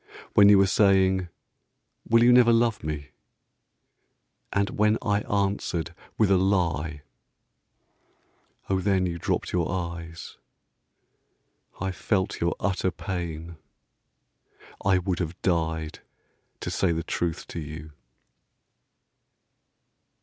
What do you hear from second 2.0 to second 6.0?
"Will you never love me?" And when I answered